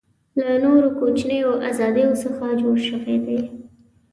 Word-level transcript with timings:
له 0.39 0.49
نورو 0.63 0.89
کوچنیو 0.99 1.51
آزادیو 1.69 2.19
څخه 2.23 2.45
جوړ 2.61 2.77
دی. 3.25 3.39